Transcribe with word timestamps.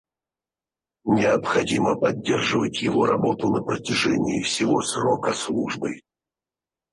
Необходимо 1.05 1.95
поддерживать 1.95 2.81
его 2.81 3.05
работу 3.05 3.51
на 3.51 3.61
протяжении 3.61 4.41
всего 4.41 4.81
срока 4.81 5.31
службы 5.31 6.01